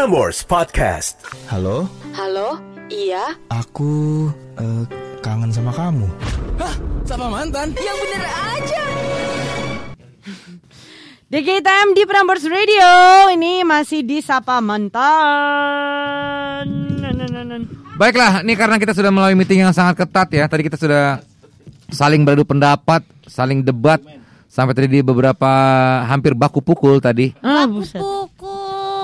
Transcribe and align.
Prambors 0.00 0.48
Podcast. 0.48 1.28
Halo, 1.52 1.84
Halo, 2.16 2.56
iya. 2.88 3.36
aku 3.52 4.32
eh, 4.56 4.88
kangen 5.20 5.52
sama 5.52 5.76
kamu. 5.76 6.08
Sama 7.04 7.28
mantan? 7.28 7.68
Yang 7.76 7.96
bener 8.00 8.24
aja. 8.24 8.80
DGTM 11.36 11.92
di 11.92 12.08
Prambors 12.08 12.48
Radio 12.48 12.88
ini 13.36 13.60
masih 13.60 14.00
di 14.00 14.24
Sapa 14.24 14.64
Mantan. 14.64 15.04
Baiklah, 18.00 18.40
ini 18.40 18.56
karena 18.56 18.80
kita 18.80 18.96
sudah 18.96 19.12
melalui 19.12 19.36
meeting 19.36 19.68
yang 19.68 19.76
sangat 19.76 20.00
ketat 20.00 20.32
ya. 20.32 20.48
Tadi 20.48 20.64
kita 20.64 20.80
sudah 20.80 21.20
saling 21.92 22.24
beradu 22.24 22.48
pendapat, 22.48 23.04
saling 23.28 23.60
debat 23.60 24.00
sampai 24.48 24.72
tadi 24.72 24.96
di 24.96 25.04
beberapa 25.04 25.52
hampir 26.08 26.32
baku 26.32 26.64
pukul 26.64 27.04
tadi. 27.04 27.36
Ah, 27.44 27.68
buset. 27.68 28.00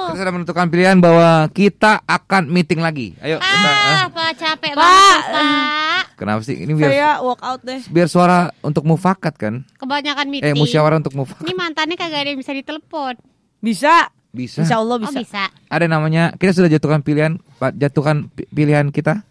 Kita 0.08 0.18
sudah 0.18 0.32
menentukan 0.32 0.66
pilihan 0.66 0.96
bahwa 0.96 1.28
kita 1.48 2.00
akan 2.02 2.42
meeting 2.46 2.78
lagi. 2.78 3.14
Ayo 3.18 3.36
kita. 3.36 3.68
eh, 3.68 3.96
Ah, 3.96 4.06
Pak 4.08 4.30
capek 4.34 4.72
Pak. 4.72 4.78
banget, 4.78 5.22
Pak. 5.28 6.02
Kenapa 6.16 6.40
sih? 6.42 6.56
Ini 6.56 6.72
biar 6.72 6.88
Saya 6.88 7.10
walk 7.20 7.40
out 7.40 7.60
deh. 7.60 7.80
biar 7.86 8.06
suara 8.06 8.38
untuk 8.60 8.82
mufakat 8.82 9.34
kan? 9.34 9.54
Kebanyakan 9.76 10.26
meeting. 10.26 10.48
Eh 10.48 10.54
musyawarah 10.54 10.98
untuk 10.98 11.12
mufakat. 11.14 11.42
Ini 11.42 11.52
mantannya 11.52 11.94
kagak 11.94 12.18
ada 12.18 12.28
yang 12.28 12.38
bisa 12.38 12.50
ditelepon. 12.50 13.20
Bisa. 13.58 14.08
Bisa. 14.30 14.60
Insya 14.60 14.76
Allah 14.76 14.96
Oh, 14.96 15.02
bisa. 15.02 15.18
bisa. 15.18 15.44
Ada 15.66 15.86
namanya. 15.86 16.32
Kita 16.32 16.52
sudah 16.54 16.68
jatuhkan 16.68 17.00
pilihan, 17.00 17.36
Pak, 17.56 17.72
jatuhkan 17.74 18.28
pi- 18.28 18.44
pilihan 18.46 18.88
kita 18.88 19.24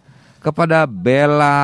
kepada 0.46 0.86
Bella. 0.86 1.58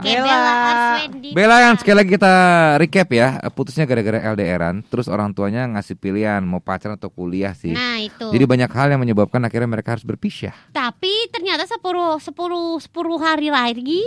Oke, 0.00 0.16
Bella. 0.16 0.24
Bella 0.24 0.52
Arswendi. 0.64 1.28
Bella 1.36 1.56
yang 1.60 1.76
sekali 1.76 1.96
lagi 2.00 2.10
kita 2.16 2.34
recap 2.80 3.08
ya, 3.12 3.28
putusnya 3.52 3.84
gara-gara 3.84 4.16
LDRan, 4.32 4.80
terus 4.88 5.12
orang 5.12 5.36
tuanya 5.36 5.68
ngasih 5.68 6.00
pilihan 6.00 6.40
mau 6.40 6.64
pacaran 6.64 6.96
atau 6.96 7.12
kuliah 7.12 7.52
sih. 7.52 7.76
Nah, 7.76 8.00
itu. 8.00 8.32
Jadi 8.32 8.44
banyak 8.48 8.70
hal 8.72 8.88
yang 8.88 9.00
menyebabkan 9.04 9.44
akhirnya 9.44 9.68
mereka 9.68 9.92
harus 9.92 10.08
berpisah. 10.08 10.56
Tapi 10.72 11.28
ternyata 11.28 11.68
10 11.68 11.76
10 12.16 12.32
10 12.80 12.88
hari 13.20 13.48
lagi 13.52 14.00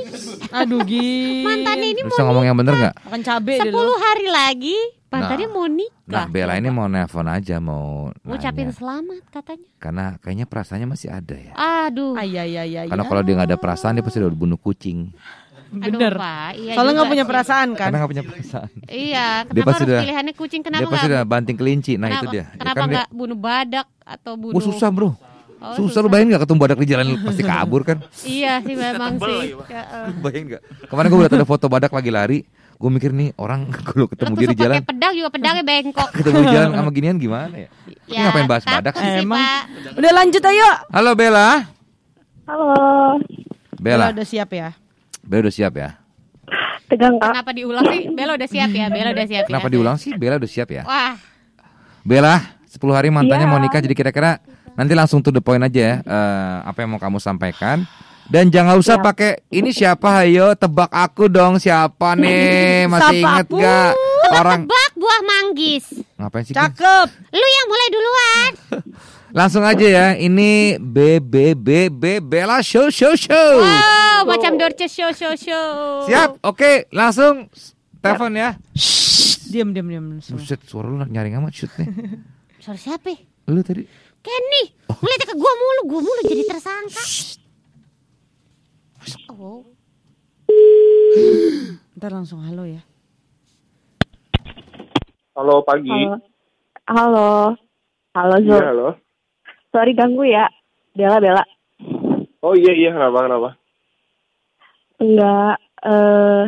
Aduh 0.49 0.81
gila. 0.81 1.45
mantannya 1.45 1.87
ini 1.93 2.01
Bisa 2.07 2.25
ngomong 2.25 2.45
yang 2.47 2.57
bener 2.57 2.73
nggak? 2.73 2.95
Makan 3.05 3.21
cabe 3.21 3.53
10 3.61 3.69
dulu. 3.69 3.93
hari 4.01 4.27
lagi 4.27 4.77
mantannya 5.17 5.47
mau 5.47 5.65
nikah. 5.65 6.05
Nah 6.07 6.25
Bella 6.25 6.53
ini 6.55 6.69
mau 6.69 6.85
nelpon 6.85 7.25
aja 7.25 7.55
mau 7.57 8.11
Ngucapin 8.21 8.67
nanya. 8.67 8.75
selamat 8.75 9.23
katanya. 9.29 9.67
Karena 9.77 10.05
kayaknya 10.17 10.45
perasaannya 10.45 10.87
masih 10.87 11.09
ada 11.09 11.35
ya. 11.35 11.53
Aduh. 11.55 12.13
Ay, 12.13 12.35
ay, 12.35 12.51
ay, 12.57 12.71
ay, 12.77 12.87
Karena 12.87 13.01
ay. 13.01 13.09
kalau 13.09 13.21
dia 13.21 13.33
nggak 13.33 13.49
ada 13.49 13.57
perasaan 13.57 13.93
dia 13.93 14.03
pasti 14.03 14.17
udah 14.17 14.31
bunuh 14.31 14.57
kucing. 14.57 15.09
Aduh, 15.67 15.97
Bener. 15.97 16.13
Pak. 16.13 16.51
Iya 16.55 16.71
Soalnya 16.73 16.93
nggak 16.93 17.09
punya 17.09 17.25
sih. 17.25 17.31
perasaan 17.31 17.67
kan. 17.71 17.85
Karena 17.85 17.97
nggak 17.97 18.11
punya 18.11 18.23
perasaan. 18.23 18.69
Iya, 18.85 19.27
Dia 19.41 19.49
kenapa 19.49 19.65
pasti 19.65 19.81
harus 19.81 19.89
udah- 19.89 20.03
pilihannya 20.05 20.33
kucing? 20.33 20.61
Kenapa 20.61 20.79
dia 20.79 20.87
pasti 20.87 20.99
nggak- 21.01 21.17
udah 21.17 21.23
banting 21.25 21.57
kelinci. 21.57 21.93
Nah 21.93 22.07
kenapa, 22.07 22.21
itu 22.21 22.27
dia. 22.29 22.39
Ya 22.39 22.45
Kenapa 22.55 22.75
kan 22.75 22.85
dia- 22.85 22.95
nggak 22.95 23.09
bunuh 23.11 23.37
badak 23.37 23.87
atau 23.99 24.33
bunuh? 24.35 24.55
Oh 24.55 24.61
susah 24.61 24.89
bro. 24.89 25.09
Oh, 25.55 25.73
susah 25.73 25.99
lu 25.99 26.07
bayangin 26.07 26.29
nggak 26.31 26.43
ketemu 26.45 26.59
badak 26.61 26.77
di 26.77 26.85
jalan 26.85 27.05
lu 27.07 27.17
pasti 27.23 27.41
kabur 27.41 27.81
kan? 27.81 27.97
Iya 28.21 28.61
sih 28.61 28.75
memang 28.77 29.17
sih. 29.17 29.55
Ya, 29.65 29.81
eh. 29.81 30.07
Bayangin 30.15 30.45
nggak? 30.53 30.61
Kemarin 30.85 31.07
gue 31.09 31.17
udah 31.17 31.29
ada 31.33 31.47
foto 31.47 31.65
badak 31.65 31.89
lagi 31.89 32.11
lari. 32.13 32.39
Gue 32.75 32.89
mikir 32.89 33.09
nih 33.09 33.31
orang 33.35 33.71
kalau 33.87 34.05
ketemu 34.05 34.31
Lo 34.31 34.37
dia 34.37 34.47
di 34.47 34.57
jalan, 34.57 34.79
pedang 34.81 35.13
juga 35.13 35.29
pedangnya 35.31 35.63
bengkok. 35.71 36.09
ketemu 36.11 36.37
di 36.37 36.47
jalan 36.49 36.69
sama 36.73 36.89
ginian 36.91 37.17
gimana 37.17 37.55
ya? 37.55 37.69
Ini 38.05 38.19
ngapain 38.21 38.45
bahas 38.45 38.63
badak 38.63 38.93
sih? 38.93 39.07
Emang. 39.23 39.39
Pak. 39.39 39.63
Udah 39.95 40.11
lanjut 40.13 40.43
ayo. 40.43 40.69
Halo 40.91 41.11
Bella. 41.13 41.49
Halo, 42.45 42.69
Bella. 43.75 44.13
udah 44.13 44.27
siap 44.27 44.49
ya. 44.51 44.75
Bella 45.21 45.41
udah 45.43 45.55
siap 45.55 45.73
ya? 45.73 45.89
tegang 46.85 47.17
kak. 47.17 47.33
Kenapa 47.33 47.51
diulang 47.51 47.85
sih? 47.89 48.01
Bella 48.13 48.31
udah 48.37 48.45
siap 48.45 48.69
ya? 48.69 48.85
Bella 48.87 49.09
udah 49.09 49.25
siap 49.25 49.43
Kenapa 49.49 49.67
ya? 49.67 49.71
diulang 49.73 49.97
sih? 49.97 50.11
Bella 50.13 50.35
udah 50.37 50.45
siap 50.45 50.69
ya? 50.69 50.83
Wah, 50.85 51.17
Bella, 52.03 52.35
10 52.69 52.77
hari 52.93 53.09
mantannya 53.09 53.49
Iya. 53.49 53.49
mau 53.49 53.57
nikah 53.57 53.81
jadi 53.81 53.95
kira-kira 53.95 54.37
nanti 54.75 54.93
langsung 54.93 55.17
to 55.19 55.33
the 55.33 55.41
point 55.41 55.57
aja 55.59 55.81
ya. 55.81 55.95
eh, 55.97 56.57
apa 56.61 56.77
yang 56.77 56.93
mau 56.93 57.01
kamu 57.01 57.17
sampaikan? 57.17 57.89
Dan 58.25 58.49
jangan 58.49 58.75
usah 58.75 58.97
pakai 58.97 59.37
ini 59.47 59.69
siapa 59.69 60.21
ayo 60.21 60.53
tebak 60.53 60.89
aku 60.89 61.25
dong 61.25 61.55
siapa 61.55 62.13
nih 62.13 62.85
masih 62.91 63.21
Siapa 63.21 63.29
inget 63.37 63.45
aku? 63.45 63.57
gak 63.59 63.91
orang 64.33 64.61
bak 64.65 64.91
buah 64.95 65.21
manggis. 65.23 65.85
ngapain 66.15 66.41
sih? 66.41 66.51
Cakep. 66.51 67.07
Lu 67.29 67.45
yang 67.45 67.65
mulai 67.67 67.87
duluan. 67.87 68.51
langsung 69.35 69.61
aja 69.61 69.83
ya 69.83 70.07
ini 70.15 70.79
B 70.79 71.19
B 71.19 71.51
B 71.53 71.91
B 71.91 72.03
Bella 72.19 72.63
show 72.63 72.87
show 72.87 73.13
show 73.13 73.59
Wow, 73.59 74.23
macam 74.23 74.55
Dorce 74.55 74.87
show 74.87 75.11
show 75.11 75.35
show. 75.35 76.07
siap 76.07 76.39
oke 76.39 76.87
langsung 76.89 77.51
telepon 77.99 78.31
ya 78.31 78.55
Diam, 79.45 79.69
diam, 79.69 79.85
diam. 79.85 80.05
Buset 80.23 80.63
suara 80.63 80.87
lu 80.87 80.97
nyaring 80.97 81.35
amat 81.35 81.51
shoot 81.51 81.71
nih 81.75 81.87
Suara 82.63 82.79
siapa? 82.79 83.11
ya? 83.11 83.19
lu 83.45 83.59
tadi 83.59 83.83
Kenny. 84.23 84.71
Ngeliatnya 84.89 85.27
ke 85.27 85.35
gua 85.35 85.51
mulu, 85.53 85.81
gua 85.85 86.01
mulu 86.01 86.21
jadi 86.25 86.43
tersangka. 86.47 86.97
Oh. 89.25 89.65
Ntar 91.97 92.11
langsung 92.13 92.45
halo 92.45 92.69
ya. 92.69 92.85
Halo 95.33 95.65
pagi. 95.65 95.89
Halo, 95.89 96.21
halo, 96.85 97.29
halo 98.13 98.35
Zul. 98.45 98.53
Iya 98.53 98.69
halo. 98.69 98.87
Sorry 99.73 99.97
ganggu 99.97 100.29
ya, 100.29 100.45
Bella 100.93 101.17
Bella. 101.17 101.43
Oh 102.45 102.53
iya 102.53 102.77
iya 102.77 102.93
kenapa 102.93 103.25
kenapa? 103.25 103.49
Enggak, 105.01 105.57
eh 105.81 106.43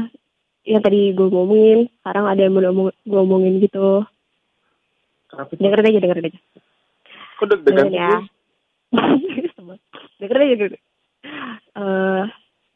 yang 0.70 0.82
tadi 0.86 1.18
gue 1.18 1.28
ngomongin, 1.34 1.90
sekarang 2.00 2.26
ada 2.30 2.42
yang 2.46 2.54
mau 2.54 2.62
ngomong, 2.62 2.88
gue 2.94 3.20
omongin 3.20 3.54
gitu. 3.58 4.06
Kenapa? 5.34 5.52
Dengerin 5.58 5.90
aja, 5.90 6.00
dengerin 6.06 6.28
aja. 6.30 6.40
Kok 7.42 7.48
deg-degan 7.50 7.90
ya. 7.90 8.12
dengerin 10.22 10.46
aja, 10.46 10.56
dengerin. 10.56 10.84
Eh, 11.78 12.24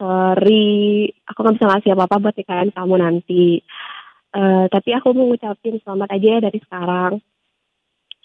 sorry, 0.02 1.06
aku 1.30 1.38
nggak 1.46 1.54
bisa 1.62 1.66
ngasih 1.70 1.90
apa-apa 1.94 2.16
buat 2.18 2.34
nikahan 2.34 2.74
kamu 2.74 2.94
nanti. 2.98 3.62
Eh, 4.34 4.64
tapi 4.66 4.90
aku 4.98 5.14
mau 5.14 5.30
ngucapin 5.30 5.78
selamat 5.78 6.08
aja 6.18 6.26
ya 6.26 6.38
dari 6.42 6.58
sekarang. 6.58 7.12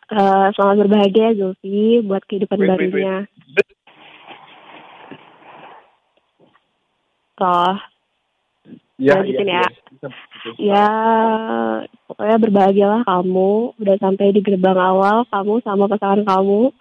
Eh, 0.10 0.48
selamat 0.58 0.76
berbahagia 0.82 1.38
Zulfi 1.38 2.02
buat 2.02 2.26
kehidupan 2.26 2.58
Wait, 2.58 2.66
wait, 2.66 2.74
wait. 2.74 2.90
barunya. 2.90 3.18
Loh, 7.38 7.78
Iya 8.98 9.22
Lanjutin 9.22 9.46
ya. 9.46 9.66
Bisa, 9.94 10.08
bisa. 10.10 10.50
ya 10.58 10.88
pokoknya 12.10 12.38
berbahagialah 12.42 13.02
kamu 13.06 13.78
udah 13.78 13.96
sampai 14.02 14.34
di 14.34 14.42
gerbang 14.42 14.74
awal 14.74 15.22
kamu 15.30 15.62
sama 15.62 15.86
pasangan 15.86 16.26
kamu 16.26 16.74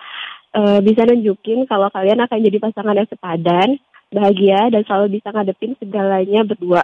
eh, 0.56 0.80
bisa 0.80 1.04
nunjukin 1.04 1.68
kalau 1.68 1.92
kalian 1.92 2.24
akan 2.24 2.40
jadi 2.40 2.56
pasangan 2.56 2.96
yang 2.96 3.08
sepadan 3.12 3.76
bahagia 4.10 4.70
dan 4.70 4.82
selalu 4.86 5.18
bisa 5.18 5.28
ngadepin 5.34 5.74
segalanya 5.78 6.46
berdua. 6.46 6.82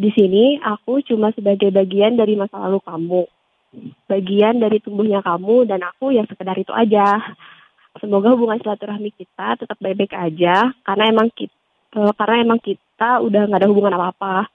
Di 0.00 0.08
sini 0.16 0.56
aku 0.62 1.04
cuma 1.04 1.28
sebagai 1.36 1.68
bagian 1.68 2.16
dari 2.16 2.38
masa 2.38 2.56
lalu 2.56 2.80
kamu. 2.80 3.22
Bagian 4.08 4.58
dari 4.58 4.82
tumbuhnya 4.82 5.20
kamu 5.22 5.68
dan 5.68 5.84
aku 5.84 6.10
ya 6.10 6.24
sekedar 6.26 6.56
itu 6.56 6.72
aja. 6.72 7.20
Semoga 7.98 8.32
hubungan 8.32 8.58
silaturahmi 8.62 9.12
kita 9.12 9.60
tetap 9.60 9.76
baik-baik 9.82 10.14
aja 10.14 10.72
karena 10.86 11.04
emang 11.10 11.28
kita 11.34 11.52
karena 12.14 12.36
emang 12.46 12.62
kita 12.62 13.18
udah 13.18 13.50
nggak 13.50 13.60
ada 13.60 13.70
hubungan 13.70 13.94
apa-apa. 13.98 14.48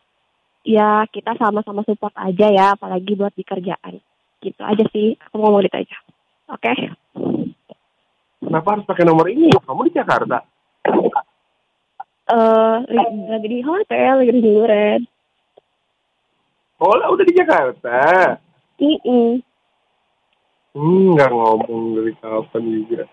Ya 0.66 1.06
kita 1.14 1.38
sama-sama 1.38 1.86
support 1.86 2.16
aja 2.18 2.50
ya 2.50 2.74
apalagi 2.74 3.14
buat 3.14 3.36
di 3.38 3.46
kerjaan. 3.46 4.02
Gitu 4.42 4.62
aja 4.66 4.84
sih 4.90 5.14
aku 5.20 5.36
mau 5.38 5.54
ngomong 5.54 5.68
gitu 5.68 5.78
aja. 5.78 5.98
Oke? 6.50 6.74
Kenapa 8.42 8.68
harus 8.78 8.86
pakai 8.88 9.06
nomor 9.06 9.30
ini? 9.30 9.52
Kamu 9.52 9.86
di 9.86 9.94
Jakarta. 9.94 10.55
Eh 12.26 12.76
lagi, 13.30 13.48
di 13.48 13.60
hotel 13.62 14.14
lagi 14.22 14.32
di 14.34 14.42
liburan 14.42 15.02
Oh 16.76 16.92
lah 17.00 17.08
udah 17.08 17.24
di 17.24 17.32
Jakarta. 17.32 18.36
Mm-mm. 18.84 19.40
Hmm 20.76 21.16
nggak 21.16 21.32
ngomong 21.32 21.96
dari 21.96 22.12
kapan 22.20 22.64
juga. 22.68 23.08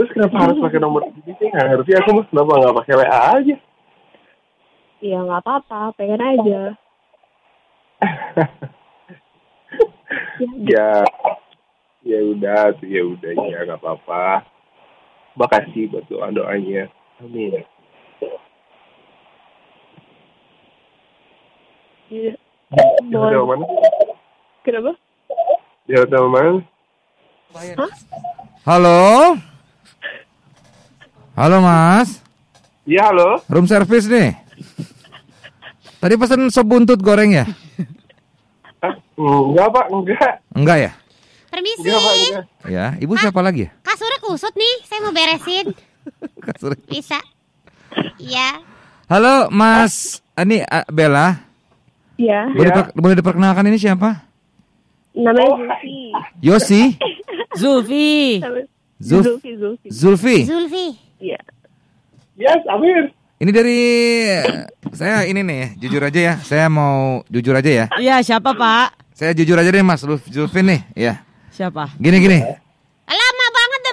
Terus 0.00 0.10
kenapa 0.16 0.48
harus 0.48 0.56
pakai 0.56 0.80
nomor 0.80 1.04
ini 1.04 1.36
sih? 1.36 1.52
Nggak 1.52 1.76
ngerti 1.76 1.92
aku 2.00 2.10
mas. 2.16 2.26
Kenapa 2.32 2.52
nggak 2.56 2.76
pakai 2.80 2.94
WA 2.96 3.20
aja? 3.36 3.56
ya 5.02 5.18
nggak 5.18 5.42
apa-apa 5.42 5.98
pengen 5.98 6.22
aja 6.22 6.78
ya 10.70 11.02
ya 12.06 12.18
udah 12.22 12.70
ya 12.82 13.02
udah 13.06 13.30
ya 13.46 13.62
nggak 13.62 13.78
apa-apa. 13.78 14.42
Makasih 15.38 15.86
buat 15.86 16.02
doa 16.10 16.34
doanya. 16.34 16.90
Amin. 17.22 17.62
Iya. 22.12 22.36
Di 23.02 23.16
hotel 23.16 23.42
mana? 23.42 23.64
kenapa 24.62 24.92
Di 25.84 25.96
hotel 25.96 26.24
mana? 26.28 26.60
halo 28.62 29.00
halo 31.34 31.56
mas 31.60 32.20
Iya 32.84 33.08
halo. 33.08 33.40
room 33.46 33.64
service 33.64 34.08
nih 34.08 34.36
tadi 35.98 36.14
pesan 36.16 36.48
sop 36.48 36.64
buntut 36.66 36.96
goreng 36.98 37.32
ya 37.32 37.44
Hah? 38.82 38.94
Enggak 39.14 39.68
pak, 39.70 39.86
enggak. 39.88 40.32
enggak 40.52 40.78
ya 40.80 40.92
Permisi. 41.48 41.80
Enggak 41.82 42.00
pak, 42.00 42.14
enggak. 42.14 42.44
ya 42.66 42.86
ibu 42.98 43.12
siapa 43.14 43.40
lagi 43.40 43.68
ya 43.68 43.70
Kasurnya 43.80 44.18
kusut 44.20 44.52
nih, 44.52 44.74
saya 44.82 44.98
mau 45.00 45.12
beresin. 45.12 45.66
Kasur. 46.40 46.72
Bisa. 46.88 47.20
Iya. 48.16 48.58
Halo 49.06 49.46
Mas, 49.48 50.18
ini 50.34 50.64
ah, 50.64 50.82
Bella. 50.88 51.51
Iya. 52.22 52.40
Boleh, 52.54 52.70
diper- 52.70 52.92
boleh 52.94 53.14
diperkenalkan 53.18 53.64
ini 53.66 53.78
siapa? 53.78 54.22
Namanya 55.12 55.58
Zulfi. 55.58 55.98
Yosi, 56.40 56.82
Zulfi. 57.60 58.38
Zulf, 59.02 59.26
Zulfi, 59.26 59.50
Zulfi. 59.58 59.88
Zulfi. 59.90 60.36
Zulfi. 60.46 60.86
Iya. 61.18 61.40
Yes, 62.38 62.62
Amir. 62.70 63.10
Ini 63.42 63.50
dari 63.50 63.80
saya 64.94 65.26
ini 65.26 65.42
nih, 65.42 65.74
jujur 65.76 65.98
aja 65.98 66.20
ya. 66.22 66.34
Saya 66.40 66.70
mau 66.70 67.26
jujur 67.26 67.58
aja 67.58 67.66
ya. 67.66 67.86
Iya, 67.98 68.22
siapa, 68.22 68.54
Pak? 68.54 69.02
Saya 69.12 69.34
jujur 69.34 69.58
aja 69.58 69.66
deh 69.66 69.82
Mas 69.82 69.98
Zulf- 70.00 70.30
Zulfi 70.30 70.62
nih, 70.62 70.80
ya. 70.94 71.26
Siapa? 71.50 71.90
Gini 71.98 72.22
gini. 72.22 72.38
Lama 73.02 73.46
banget 73.50 73.80
deh, 73.82 73.82
Pak. 73.82 73.90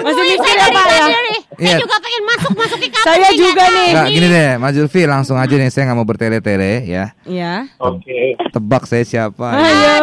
Masih 0.00 0.22
mikir 0.22 0.38
saya 0.40 0.56
ya, 0.56 0.66
Pak 0.68 0.84
ya? 0.86 1.04
Saya 1.04 1.20
Iya. 1.60 1.76
juga 1.76 1.96
pengen 1.98 2.22
masuk, 2.24 2.52
masuk 2.54 2.78
ke 2.78 2.88
kapan 2.88 3.04
Saya 3.04 3.28
juga 3.32 3.64
nih. 3.68 3.88
Enggak, 3.90 4.06
gini 4.08 4.26
deh, 4.28 4.50
Mas 4.56 4.72
Zulfi 4.72 5.02
langsung 5.04 5.36
aja 5.36 5.52
nih. 5.52 5.68
Saya 5.68 5.84
nggak 5.86 5.98
mau 5.98 6.04
bertele-tele 6.04 6.72
ya. 6.84 7.04
Iya. 7.22 7.68
Oke. 7.76 8.38
Tebak 8.48 8.84
saya 8.84 9.04
siapa. 9.04 9.46
Ayo. 9.52 9.94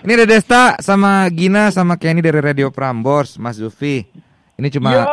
Ini 0.00 0.12
ada 0.14 0.26
Desta 0.26 0.62
sama 0.80 1.28
Gina 1.28 1.68
sama 1.68 1.94
Kenny 1.94 2.18
dari 2.18 2.40
Radio 2.40 2.68
Prambors, 2.68 3.36
Mas 3.36 3.56
Zulfi. 3.56 4.02
Ini 4.56 4.68
cuma 4.70 4.90
Yo. 4.90 5.04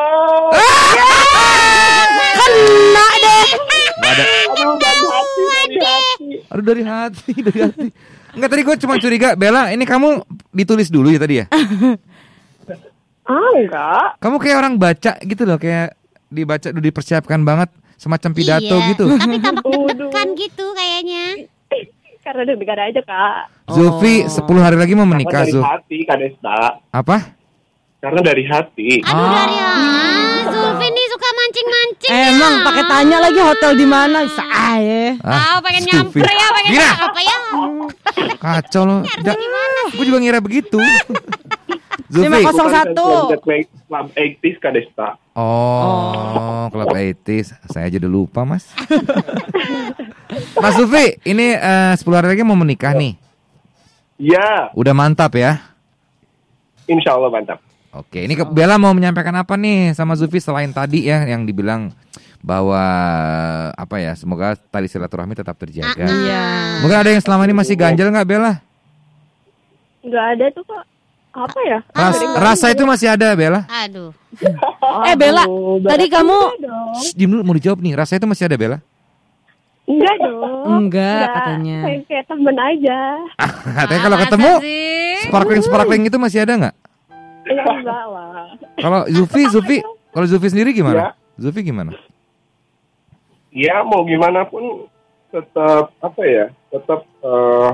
Kena 2.38 3.07
deh. 3.13 3.45
ada. 4.00 4.24
Aduh, 4.48 4.80
dari 4.80 5.03
hati, 5.03 5.42
dari 5.44 5.83
hati. 5.83 6.27
Aduh 6.48 6.63
dari 6.63 6.83
hati, 6.83 7.33
dari 7.38 7.60
hati. 7.62 7.88
Enggak 8.31 8.50
tadi 8.50 8.62
gue 8.63 8.75
cuma 8.77 8.95
curiga, 8.95 9.30
Bella, 9.33 9.69
ini 9.69 9.83
kamu 9.83 10.21
ditulis 10.57 10.89
dulu 10.89 11.07
ya 11.07 11.21
tadi 11.21 11.36
ya? 11.38 11.45
Ah, 13.27 13.51
enggak. 13.54 14.24
Kamu 14.24 14.39
kayak 14.39 14.56
orang 14.56 14.74
baca 14.75 15.19
gitu 15.19 15.44
loh, 15.44 15.59
kayak 15.59 16.00
dibaca 16.27 16.71
dulu 16.71 16.80
dipersiapkan 16.81 17.44
banget 17.44 17.68
semacam 17.95 18.31
pidato 18.31 18.71
Iya, 18.74 18.88
gitu. 18.95 19.04
Tapi 19.12 19.36
tampak 19.38 19.68
deg-degan 19.92 20.27
gitu 20.33 20.65
kayaknya. 20.71 21.25
Karena 22.24 22.42
deg-degan 22.45 22.80
aja, 22.81 23.01
Kak. 23.04 23.36
Zulfi 23.68 24.24
10 24.24 24.31
hari 24.57 24.80
lagi 24.80 24.95
mau 24.95 25.04
menikah, 25.04 25.44
dari 25.44 25.51
Zul. 25.51 25.59
hati, 25.59 25.98
Kak 26.07 26.18
Desta. 26.18 26.80
Apa? 26.88 27.36
Karena 28.00 28.21
dari 28.24 28.44
hati. 28.48 29.03
Aduh 29.03 29.12
Ah. 29.12 29.33
dari 29.36 29.56
Zulfi 29.57 29.88
suka 29.92 30.26
mancing-mancing 32.00 32.30
Emang 32.32 32.54
ya. 32.54 32.64
pakai 32.64 32.84
tanya 32.86 33.18
lagi 33.20 33.40
hotel 33.40 33.72
di 33.74 33.86
mana? 33.86 34.18
Bisa 34.24 34.44
aja. 34.46 35.02
Ah, 35.24 35.58
pengen 35.60 35.84
Zulfi. 35.84 36.22
nyamper 36.22 36.30
ya, 36.30 36.48
pengen 36.54 36.72
Gina, 36.72 36.90
apa 36.94 37.20
ya? 37.20 37.38
kacau 38.38 38.84
loh. 38.86 39.00
Gue 39.90 40.06
juga 40.06 40.18
ngira 40.20 40.40
begitu. 40.40 40.78
Zulfi. 42.14 42.40
501. 42.46 42.96
Bukan 42.96 43.42
fans 43.42 43.68
Club 43.88 44.08
80s, 44.14 44.56
Kak 44.60 44.72
Desta. 44.72 45.10
Oh, 45.32 46.68
klub 46.68 46.88
80s. 46.90 47.56
Saya 47.68 47.88
aja 47.88 47.98
udah 47.98 48.12
lupa, 48.12 48.44
Mas. 48.44 48.68
Mas 50.56 50.74
Zulfi, 50.76 51.18
ini 51.24 51.54
eh, 51.54 51.94
10 51.94 52.04
hari 52.12 52.28
lagi 52.30 52.44
mau 52.44 52.56
menikah 52.56 52.92
nih. 52.92 53.16
Ya, 54.18 54.74
Udah 54.74 54.92
mantap 54.92 55.34
ya. 55.34 55.62
insya 56.86 57.14
Allah 57.14 57.30
mantap. 57.30 57.60
Oke, 57.98 58.30
ini 58.30 58.38
ke 58.38 58.46
Bella 58.46 58.78
mau 58.78 58.94
menyampaikan 58.94 59.34
apa 59.34 59.58
nih 59.58 59.98
sama 59.98 60.14
Zulfi 60.14 60.38
selain 60.38 60.70
tadi 60.70 61.10
ya 61.10 61.26
yang 61.26 61.50
dibilang 61.50 61.90
bahwa 62.46 62.78
apa 63.74 63.98
ya, 63.98 64.14
semoga 64.14 64.54
tali 64.70 64.86
silaturahmi 64.86 65.34
tetap 65.34 65.58
terjaga. 65.58 66.06
Iya. 66.06 66.42
Mungkin 66.86 66.98
ada 66.98 67.10
yang 67.10 67.24
selama 67.26 67.50
ini 67.50 67.58
masih 67.58 67.74
ganjel 67.74 68.14
nggak 68.14 68.30
Bella? 68.30 68.62
Enggak 70.06 70.26
ada 70.38 70.46
tuh, 70.54 70.64
Kak. 70.64 70.86
Apa 71.38 71.60
ya? 71.66 71.80
Ras- 71.94 72.34
rasa 72.38 72.66
itu 72.74 72.84
masih 72.86 73.10
ada 73.10 73.34
Bella? 73.34 73.66
Aduh. 73.66 74.14
Eh 75.10 75.16
Bella, 75.18 75.44
Aduh, 75.50 75.82
tadi 75.82 76.06
berarti 76.06 76.08
kamu. 76.14 76.38
Shh, 77.02 77.12
diem 77.18 77.30
dulu 77.34 77.42
mau 77.42 77.56
dijawab 77.58 77.82
nih. 77.82 77.94
Rasa 77.98 78.22
itu 78.22 78.30
masih 78.30 78.46
ada 78.46 78.58
Bella? 78.58 78.78
Enggak 79.88 80.16
dong. 80.22 80.66
Enggak, 80.68 81.26
katanya. 81.34 81.80
Kayak, 81.82 82.02
kayak 82.06 82.26
temen 82.30 82.56
aja. 82.60 83.00
Katanya 83.82 84.02
kalau 84.04 84.18
ketemu 84.20 84.52
sparkling 85.26 85.64
sparkling 85.64 86.04
itu 86.12 86.18
masih 86.20 86.40
ada 86.44 86.54
nggak? 86.60 86.76
Ya 87.48 87.64
enggak 87.64 88.06
lah. 88.08 88.46
Kalau 88.76 89.00
Zulfi, 89.08 89.42
Zulfi, 89.48 89.78
kalau 90.10 90.26
Zulfi 90.26 90.48
sendiri 90.48 90.72
Ya. 90.72 90.78
gimana? 90.78 91.02
Zulfi 91.36 91.62
gimana? 91.62 91.92
Ya, 93.50 93.82
mau 93.82 94.04
gimana 94.04 94.46
pun 94.46 94.86
tetap, 95.28 95.90
apa 95.98 96.22
ya, 96.24 96.46
tetap 96.70 97.02
eh, 97.20 97.70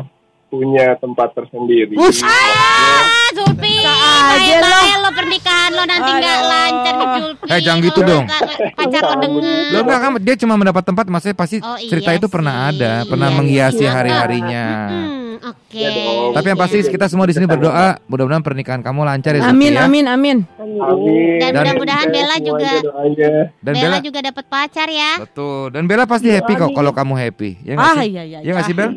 punya 0.47 0.95
tempat 0.95 1.33
tersendiri. 1.33 1.97
Wush. 1.97 2.21
Ah, 2.21 3.03
Zulfi, 3.33 3.81
aja 3.81 4.61
lo 4.95 5.09
pernikahan 5.11 5.71
lo 5.73 5.83
nanti 5.83 6.09
nggak 6.13 6.39
lancar 6.43 6.93
nih 6.93 7.07
Zulfi. 7.11 7.45
Eh, 7.49 7.59
jangan 7.59 7.79
gitu 7.81 7.99
dong. 8.01 8.23
nggak 8.23 8.41
Pacar 8.73 9.01
lo 9.03 9.15
denger. 9.17 9.43
Lo 9.73 9.79
enggak 9.81 9.99
kan 9.99 10.11
dia 10.21 10.35
cuma 10.37 10.53
mendapat 10.55 10.83
tempat 10.85 11.05
maksudnya 11.07 11.35
pasti 11.35 11.57
Oh, 11.59 11.75
iya 11.75 11.89
cerita 11.89 12.09
itu 12.13 12.27
pernah 12.27 12.53
sih. 12.63 12.77
ada, 12.77 12.91
pernah 13.03 13.27
Iya, 13.27 13.35
menghiasi 13.35 13.83
iya. 13.83 13.91
hari-harinya. 13.91 14.65
Hmm, 14.87 15.22
Oke. 15.39 15.77
Ya 15.77 15.89
dong. 15.89 16.31
Tapi 16.33 16.47
yang 16.47 16.59
pasti 16.59 16.77
kita 16.83 17.05
semua 17.05 17.23
di 17.23 17.33
sini 17.33 17.45
berdoa 17.45 17.97
mudah-mudahan 18.03 18.41
pernikahan 18.41 18.79
kamu 18.79 18.99
lancar 19.01 19.33
ya 19.33 19.45
Amin, 19.45 19.71
ya. 19.71 19.83
amin, 19.83 20.05
amin. 20.05 20.37
Amin. 20.53 21.37
Dan 21.37 21.49
Dan- 21.49 21.55
mudah-mudahan 21.59 22.07
Bella 22.07 22.35
juga 22.37 22.71
doanya. 22.79 23.31
Dan 23.57 23.73
Bella 23.73 23.83
Bella 23.89 23.97
juga 24.01 24.19
dapat 24.21 24.45
pacar 24.45 24.87
ya. 24.87 25.11
betul. 25.19 25.69
Dan 25.69 25.83
Bella 25.85 26.03
pasti 26.03 26.27
happy 26.27 26.53
kok 26.53 26.69
kalau 26.71 26.91
kamu 26.91 27.13
happy. 27.15 27.49
Ya 27.61 27.73
Ah, 27.75 27.97
sih? 27.97 28.11
iya, 28.11 28.23
iya, 28.23 28.37
Ya 28.39 28.51
nggak 28.51 28.65
sih 28.65 28.73
Bel? 28.73 28.89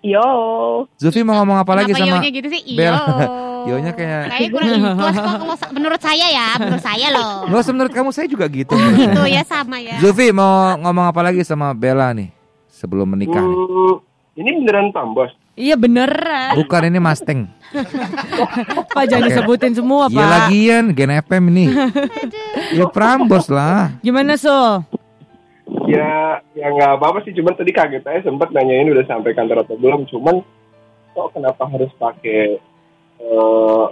Yo. 0.00 0.28
Zulfi 0.94 1.20
mau 1.20 1.40
ngomong 1.40 1.56
apa 1.58 1.72
lagi 1.74 1.92
sama 1.92 2.20
yonya 2.20 2.28
gitu 2.30 2.48
sih? 2.48 2.60
Bel? 2.70 2.92
Iyo. 2.92 3.00
Yonya 3.64 3.96
kayak 3.96 4.28
Kayaknya 4.28 4.48
kurang 4.52 4.68
ikhlas 4.92 5.16
kok 5.16 5.36
kalau 5.40 5.56
menurut 5.72 5.96
saya 5.98 6.26
ya, 6.28 6.48
menurut 6.60 6.84
saya 6.84 7.06
loh. 7.08 7.48
Nggak 7.48 7.60
usah 7.64 7.72
menurut 7.72 7.92
kamu 7.92 8.08
saya 8.12 8.26
juga 8.28 8.44
gitu. 8.46 8.76
Gitu 8.76 9.22
ya 9.24 9.40
sama 9.42 9.80
ya. 9.80 9.96
Zulfi 9.96 10.28
mau 10.30 10.76
ngomong 10.76 11.08
apa 11.08 11.20
lagi 11.22 11.40
sama 11.40 11.72
Bella 11.72 12.12
nih 12.12 12.28
sebelum 12.68 13.08
menikah? 13.08 13.40
nih? 13.40 13.56
Hmm, 13.56 13.94
ini 14.36 14.50
beneran 14.60 14.92
tambos. 14.92 15.32
Iya 15.54 15.78
beneran. 15.78 16.58
Bukan 16.58 16.82
ini 16.84 16.98
Mustang. 16.98 17.46
Pak 18.94 19.04
jangan 19.06 19.24
disebutin 19.24 19.72
semua, 19.72 20.06
Iya 20.06 20.16
Pak. 20.16 20.26
lagian 20.28 20.84
Gen 20.90 21.12
FM 21.16 21.42
ini. 21.48 21.66
ya 22.78 22.84
Prambos 22.86 23.46
lah. 23.46 23.94
Gimana, 24.00 24.34
So? 24.34 24.82
Ya, 25.86 26.42
ya 26.52 26.66
nggak 26.68 26.98
apa-apa 26.98 27.22
sih. 27.22 27.30
Cuman 27.32 27.54
tadi 27.54 27.70
kaget 27.70 28.02
aja 28.02 28.20
sempat 28.24 28.50
nanyain 28.50 28.86
udah 28.86 29.06
sampai 29.06 29.30
kantor 29.30 29.62
atau 29.62 29.74
belum. 29.74 30.06
Cuman 30.06 30.42
kok 31.12 31.30
kenapa 31.30 31.62
harus 31.64 31.90
pakai 31.94 32.58
eh, 33.16 33.84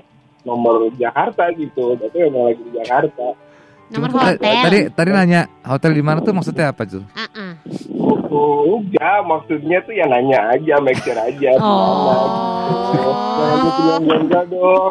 nomor 0.42 0.90
Jakarta 0.94 1.46
gitu? 1.52 1.94
Berarti 1.94 2.18
memang 2.20 2.42
lagi 2.44 2.60
di 2.60 2.72
Jakarta. 2.74 3.26
Nomor 3.88 4.08
Cuma 4.08 4.22
hotel. 4.26 4.62
tadi- 4.64 4.88
Tadi 4.90 5.10
nanya 5.10 5.40
hotel 5.62 5.92
di 5.92 6.02
mana 6.02 6.18
tuh 6.18 6.32
maksudnya 6.32 6.74
apa 6.74 6.82
Zul? 6.84 7.06
Ah, 7.12 7.28
ah. 7.30 7.51
Oh, 8.32 8.80
enggak, 8.80 9.22
maksudnya 9.22 9.78
tuh 9.82 9.92
ya 9.92 10.04
nanya 10.04 10.50
aja, 10.50 10.74
make 10.78 10.98
sure 10.98 11.14
aja. 11.14 11.50
lupa 11.54 12.16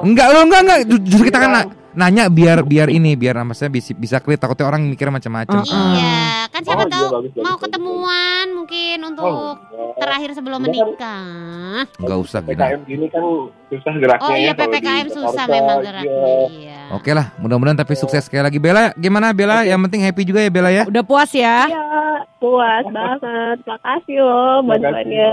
enggak 0.02 0.28
lo 0.30 0.40
enggak 0.42 0.62
enggak 0.62 0.80
Ju- 0.86 1.04
justru 1.04 1.26
kita 1.28 1.40
kan 1.40 1.52
na- 1.52 1.70
nanya 1.94 2.32
biar 2.32 2.64
biar 2.64 2.88
ini 2.88 3.14
biar 3.14 3.36
maksudnya 3.42 3.68
bisa 3.70 3.92
bisa 3.92 4.18
clear 4.18 4.40
takutnya 4.40 4.64
orang 4.66 4.88
mikir 4.88 5.12
macam-macam. 5.12 5.60
Iya, 5.62 6.48
kan 6.48 6.62
siapa 6.64 6.84
Oh, 6.84 6.88
iya, 6.88 6.96
tahu 6.96 7.06
mau 7.36 7.52
bagus. 7.52 7.60
ketemuan 7.60 8.46
mungkin 8.56 8.98
untuk 9.04 9.26
Oh, 9.26 9.52
enggak. 9.52 10.00
terakhir 10.00 10.30
sebelum 10.32 10.60
Enggak 10.62 10.72
kan- 10.72 10.88
menikah. 10.88 11.84
Enggak 12.00 12.18
usah 12.22 12.40
gini. 12.40 12.56
PKM 12.56 12.82
gini 12.88 13.06
kan 13.08 13.24
susah 13.68 13.94
geraknya 13.94 14.24
Oh 14.24 14.32
ya. 14.32 14.40
iya 14.40 14.52
di 14.52 14.60
PPKM 14.62 15.08
susah 15.10 15.46
memang 15.46 15.78
iya. 15.78 15.84
geraknya. 15.84 16.32
Iya. 16.48 16.71
Oke 16.92 17.16
lah, 17.16 17.32
mudah-mudahan 17.40 17.80
tapi 17.80 17.96
sukses 17.96 18.28
sekali 18.28 18.44
lagi 18.44 18.60
Bella. 18.60 18.92
Gimana 18.94 19.32
Bella? 19.32 19.64
Yang 19.64 19.80
penting 19.88 20.02
happy 20.04 20.22
juga 20.22 20.44
ya 20.44 20.52
Bella 20.52 20.70
ya. 20.70 20.84
Udah 20.84 21.00
puas 21.02 21.32
ya? 21.32 21.64
Ya, 21.66 21.88
puas 22.36 22.84
banget. 22.86 23.58
Makasih 23.64 24.20
loh 24.20 24.60
bantuannya. 24.62 25.30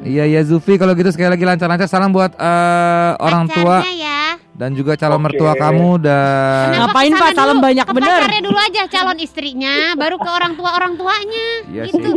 Iya 0.00 0.24
ya 0.24 0.40
Zulfi 0.40 0.78
kalau 0.78 0.94
gitu 0.94 1.10
sekali 1.10 1.34
lagi 1.34 1.42
lancar-lancar 1.42 1.90
salam 1.90 2.14
buat 2.14 2.30
eh, 2.32 3.12
orang 3.18 3.50
tua 3.50 3.82
ya. 3.90 4.38
dan 4.54 4.70
juga 4.72 4.94
calon 4.94 5.18
Oke. 5.18 5.24
mertua 5.26 5.52
kamu 5.56 5.90
dan 5.98 6.66
Kenapa 6.70 6.92
Ngapain, 6.92 7.12
Pak? 7.16 7.30
Salam 7.32 7.56
dulu? 7.56 7.66
banyak 7.66 7.86
Ke 7.86 7.94
bener. 7.96 8.18
pacarnya 8.20 8.42
dulu 8.44 8.58
aja 8.60 8.80
calon 8.86 9.18
istrinya, 9.18 9.74
baru 9.96 10.14
ke 10.14 10.28
orang 10.28 10.52
tua 10.54 10.70
orang 10.76 10.92
tuanya. 10.94 11.46
Iya 11.66 11.82
gitu. 11.88 11.96
sih. 11.98 12.14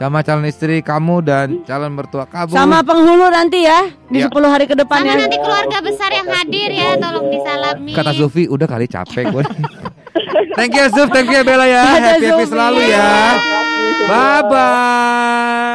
Sama 0.00 0.24
calon 0.24 0.48
istri 0.48 0.80
kamu 0.80 1.20
dan 1.20 1.60
calon 1.68 1.92
mertua 1.92 2.24
kamu. 2.24 2.56
Sama 2.56 2.80
penghulu 2.80 3.28
nanti 3.28 3.68
ya 3.68 3.84
di 4.08 4.24
Iya. 4.24 4.32
10 4.32 4.48
hari 4.48 4.64
ke 4.64 4.72
Sama 4.72 4.80
depannya. 4.80 5.12
nanti 5.20 5.36
keluarga 5.36 5.78
besar 5.84 6.08
yang 6.08 6.24
hadir 6.24 6.72
ya, 6.72 6.96
tolong 6.96 7.28
disalami. 7.28 7.92
Kata 7.92 8.16
Zulfi 8.16 8.48
udah 8.48 8.64
kali 8.64 8.88
capek 8.88 9.28
gue. 9.28 9.44
thank 10.56 10.72
you 10.72 10.88
Zuf, 10.88 11.12
thank 11.12 11.28
you 11.28 11.36
ya 11.36 11.44
Bella 11.44 11.68
ya. 11.68 11.84
Dadah, 11.84 12.16
Happy 12.16 12.26
happy 12.26 12.44
selalu 12.48 12.80
ya. 12.88 13.08
Bye 14.08 14.42
bye. 14.48 15.68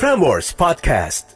Prambors 0.00 0.56
Podcast. 0.56 1.31